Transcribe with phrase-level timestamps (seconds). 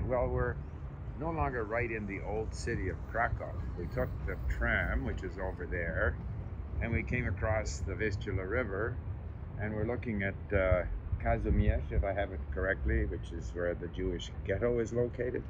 [0.00, 0.54] right, well, we're
[1.18, 3.52] no longer right in the old city of Krakow.
[3.78, 6.16] We took the tram, which is over there,
[6.80, 8.96] and we came across the Vistula River,
[9.60, 10.82] and we're looking at uh,
[11.22, 15.42] Kazimierz, if I have it correctly, which is where the Jewish ghetto is located.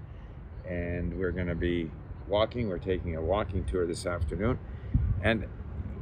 [0.68, 1.90] And we're going to be
[2.28, 2.68] walking.
[2.68, 4.58] We're taking a walking tour this afternoon.
[5.22, 5.46] And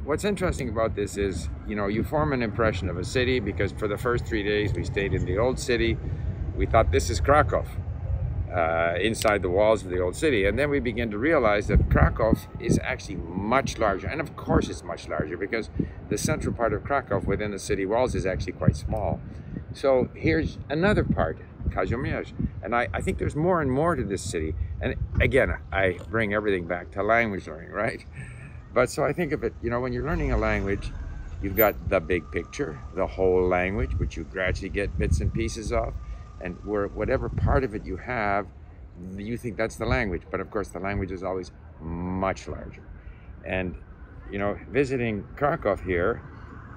[0.03, 3.71] what's interesting about this is, you know, you form an impression of a city because
[3.71, 5.97] for the first three days we stayed in the old city.
[6.55, 7.65] We thought this is Krakow,
[8.53, 10.45] uh, inside the walls of the old city.
[10.45, 14.07] And then we begin to realize that Krakow is actually much larger.
[14.07, 15.69] And of course it's much larger because
[16.09, 19.19] the central part of Krakow within the city walls is actually quite small.
[19.73, 21.37] So here's another part,
[21.69, 22.33] Kazimierz.
[22.63, 24.55] And I, I think there's more and more to this city.
[24.81, 28.03] And again, I bring everything back to language learning, right?
[28.73, 30.91] But so I think of it, you know, when you're learning a language,
[31.41, 35.71] you've got the big picture, the whole language, which you gradually get bits and pieces
[35.71, 35.93] of.
[36.41, 38.47] And where whatever part of it you have,
[39.15, 40.23] you think that's the language.
[40.31, 42.83] But of course, the language is always much larger.
[43.45, 43.75] And,
[44.31, 46.21] you know, visiting Krakow here,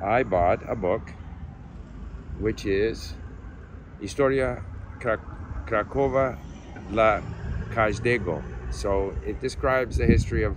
[0.02, 1.12] I bought a book
[2.38, 3.14] which is
[4.00, 4.64] Historia
[4.98, 6.38] Krakowa
[6.90, 7.22] dla
[7.70, 8.42] każdego.
[8.70, 10.56] So it describes the history of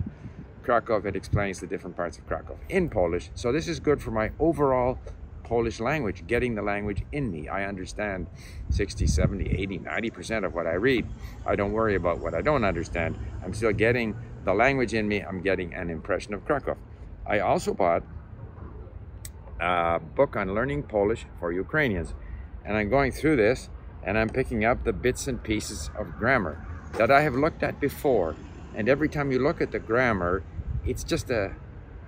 [0.63, 1.05] Krakow.
[1.05, 3.29] It explains the different parts of Krakow in Polish.
[3.35, 4.97] So this is good for my overall
[5.45, 7.47] Polish language, getting the language in me.
[7.47, 8.27] I understand
[8.71, 11.07] 60, 70, 80, 90% of what I read.
[11.45, 13.17] I don't worry about what I don't understand.
[13.43, 15.21] I'm still getting the language in me.
[15.21, 16.75] I'm getting an impression of Krakow.
[17.27, 18.03] I also bought
[19.59, 22.13] a book on learning Polish for Ukrainians.
[22.65, 23.69] And I'm going through this
[24.03, 27.79] and I'm picking up the bits and pieces of grammar that I have looked at
[27.79, 28.35] before.
[28.75, 30.43] And every time you look at the grammar,
[30.85, 31.53] it's just a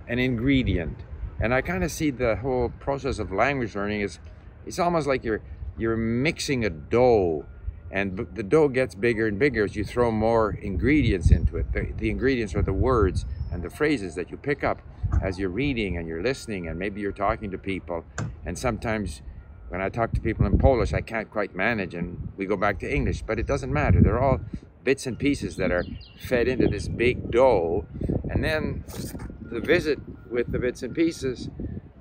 [0.07, 0.97] an ingredient.
[1.39, 4.19] And I kind of see the whole process of language learning is
[4.65, 5.41] it's almost like you're
[5.77, 7.45] you're mixing a dough
[7.91, 11.71] and the dough gets bigger and bigger as you throw more ingredients into it.
[11.71, 14.81] The, the ingredients are the words and the phrases that you pick up
[15.21, 18.03] as you're reading and you're listening and maybe you're talking to people.
[18.45, 19.21] And sometimes
[19.69, 22.79] when I talk to people in Polish I can't quite manage and we go back
[22.79, 24.01] to English but it doesn't matter.
[24.01, 24.41] They're all
[24.83, 25.85] bits and pieces that are
[26.19, 27.85] fed into this big dough.
[28.29, 28.83] And then
[29.41, 31.49] the visit with the bits and pieces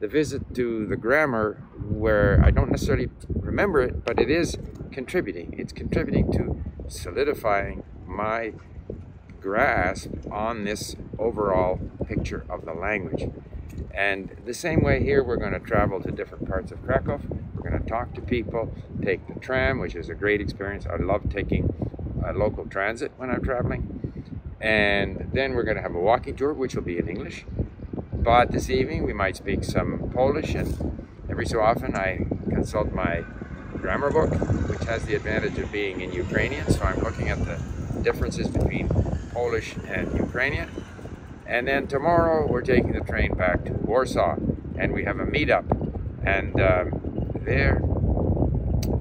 [0.00, 4.56] the visit to the grammar where I don't necessarily remember it but it is
[4.92, 8.52] contributing it's contributing to solidifying my
[9.40, 11.78] grasp on this overall
[12.08, 13.30] picture of the language.
[13.94, 17.20] And the same way here, we're going to travel to different parts of Krakow.
[17.54, 20.84] We're going to talk to people, take the tram, which is a great experience.
[20.86, 21.72] I love taking
[22.34, 24.24] local transit when I'm traveling.
[24.60, 27.44] And then we're going to have a walking tour, which will be in English.
[28.26, 30.56] This evening, we might speak some Polish.
[30.56, 33.22] And every so often, I consult my
[33.76, 34.30] grammar book,
[34.68, 36.68] which has the advantage of being in Ukrainian.
[36.68, 37.56] So I'm looking at the
[38.02, 38.88] differences between
[39.32, 40.68] Polish and Ukrainian.
[41.46, 44.34] And then tomorrow we're taking the train back to Warsaw
[44.76, 45.66] and we have a meetup.
[46.24, 46.86] And um,
[47.44, 47.78] there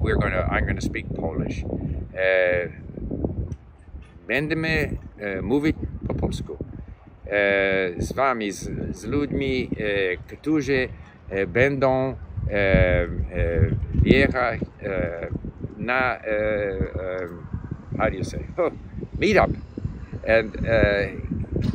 [0.04, 1.64] we're gonna, I'm gonna speak Polish.
[2.14, 2.70] Uh,
[4.26, 5.76] będziemy uh, mówić
[6.06, 6.65] po polsku.
[7.26, 9.70] Uh, z wami, z, z ludźmi,
[10.26, 10.88] którzy
[11.46, 12.16] będą
[14.04, 14.60] jechać
[15.76, 16.18] na,
[17.98, 18.70] how do you say, oh,
[19.18, 19.50] meetup.
[20.26, 21.08] And, e,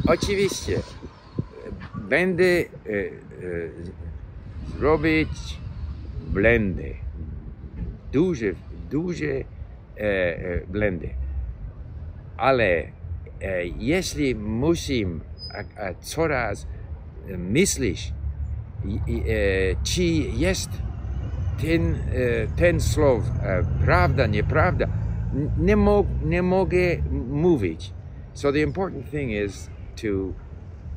[0.07, 0.79] oczywiście
[1.95, 2.65] będę e, e,
[4.79, 5.57] robić
[6.27, 6.95] blendy.
[8.11, 8.53] Duże,
[8.89, 9.43] duże e,
[9.97, 11.09] e, blendy.
[12.37, 14.35] Ale e, jeśli
[15.53, 16.67] musimy coraz
[17.37, 18.13] myśleć,
[19.83, 20.03] czy
[20.37, 20.69] jest
[21.61, 24.87] ten, eh, ten słow eh, prawda, nieprawda,
[25.57, 26.97] nie, mo nie mogę
[27.29, 27.93] mówić.
[28.33, 30.33] So the important thing is to,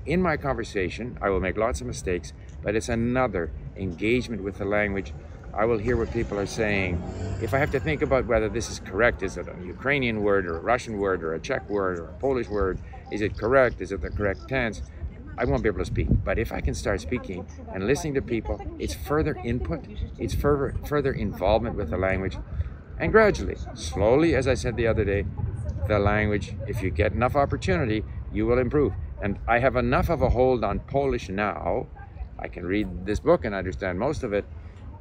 [0.06, 2.32] in my conversation, I will make lots of mistakes,
[2.62, 5.12] but it's another engagement with the language.
[5.56, 7.02] I will hear what people are saying.
[7.40, 10.46] If I have to think about whether this is correct, is it a Ukrainian word
[10.46, 12.78] or a Russian word or a Czech word or a Polish word?
[13.12, 13.80] Is it correct?
[13.80, 14.82] Is it the correct tense?
[15.36, 16.08] I won't be able to speak.
[16.24, 19.84] But if I can start speaking and listening to people, it's further input,
[20.18, 22.36] it's further further involvement with the language.
[22.98, 25.26] And gradually, slowly, as I said the other day,
[25.88, 28.92] the language, if you get enough opportunity, you will improve.
[29.20, 31.88] And I have enough of a hold on Polish now.
[32.38, 34.44] I can read this book and understand most of it.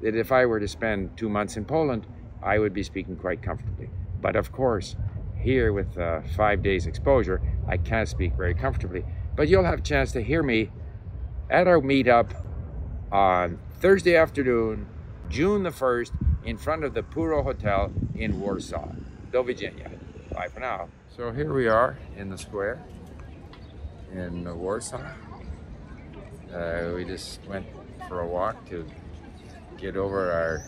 [0.04, 2.06] That if I were to spend two months in Poland,
[2.44, 3.90] I would be speaking quite comfortably.
[4.22, 4.96] But of course,
[5.38, 9.06] here with uh, five days exposure, I can't speak very comfortably.
[9.36, 10.72] But you'll have a chance to hear me
[11.50, 12.32] at our meetup
[13.12, 14.88] on Thursday afternoon,
[15.30, 16.12] June the 1st,
[16.46, 18.90] in front of the Puro Hotel in Warsaw.
[19.32, 19.90] Do widzenia.
[20.34, 20.90] Bye for now.
[21.16, 22.82] So here we are in the square
[24.12, 25.02] in Warsaw.
[26.54, 27.66] Uh, we just went
[28.08, 28.86] for a walk to
[29.84, 30.64] get over our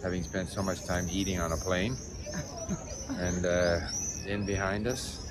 [0.00, 1.96] having spent so much time eating on a plane.
[3.18, 3.80] and uh,
[4.28, 5.28] in behind us,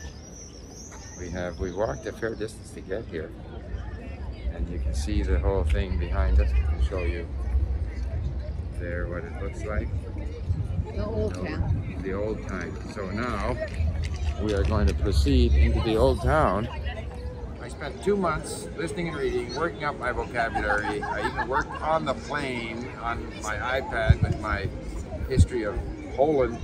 [1.17, 3.31] we have we walked a fair distance to get here,
[4.53, 6.51] and you can see the whole thing behind us.
[6.51, 7.25] I can show you
[8.73, 9.87] there what it looks like.
[10.93, 12.01] The old town.
[12.03, 12.91] The old town.
[12.93, 13.55] So now
[14.41, 16.67] we are going to proceed into the old town.
[17.67, 21.03] I spent two months listening and reading, working up my vocabulary.
[21.03, 24.69] I even worked on the plane on my iPad with my
[25.27, 25.77] history of
[26.15, 26.57] Poland.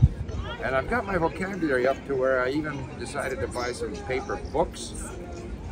[0.63, 4.37] And I've got my vocabulary up to where I even decided to buy some paper
[4.53, 4.93] books.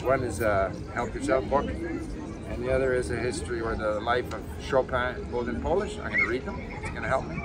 [0.01, 4.33] One is a help yourself book, and the other is a history or the life
[4.33, 5.97] of Chopin, both in Polish.
[5.99, 6.59] I'm going to read them.
[6.59, 7.41] It's going to help me.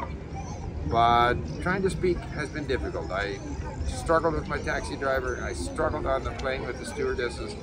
[0.90, 3.10] But trying to speak has been difficult.
[3.10, 3.38] I
[3.86, 5.42] struggled with my taxi driver.
[5.42, 7.54] I struggled on the plane with the stewardesses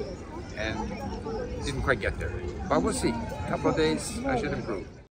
[0.58, 0.90] and
[1.64, 2.34] didn't quite get there.
[2.70, 3.10] But we'll see.
[3.10, 4.88] A couple of days, I should improve.